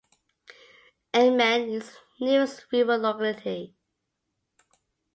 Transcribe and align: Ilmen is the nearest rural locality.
Ilmen 1.13 1.69
is 1.77 1.91
the 2.17 2.25
nearest 2.25 2.65
rural 2.71 2.97
locality. 2.99 3.75